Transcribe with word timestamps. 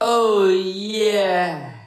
Oh 0.00 0.48
yeah! 0.48 1.81